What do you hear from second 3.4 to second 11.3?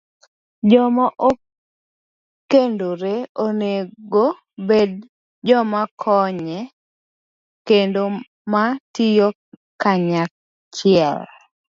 onego obed joma konye kendo ma tiyo kanyachiel